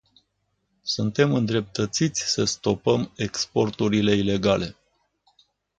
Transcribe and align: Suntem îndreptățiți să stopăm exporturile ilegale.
Suntem 0.81 1.33
îndreptățiți 1.33 2.21
să 2.31 2.43
stopăm 2.43 3.11
exporturile 3.15 4.13
ilegale. 4.13 4.75